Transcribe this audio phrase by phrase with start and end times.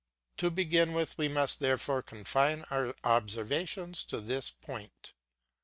[0.37, 5.13] To begin with we must therefore confine our observations to this point.